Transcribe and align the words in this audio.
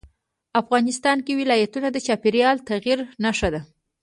افغانستان 0.61 1.17
کې 1.25 1.37
ولایتونه 1.41 1.87
د 1.91 1.97
چاپېریال 2.07 2.57
د 2.59 2.63
تغیر 2.69 2.99
نښه 3.23 3.49
ده. 3.53 3.61